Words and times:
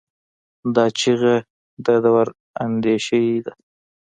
دا 0.75 0.85
چیغه 0.99 1.35
د 1.85 1.87
دوراندیشۍ 2.03 3.25
ده. 3.45 3.53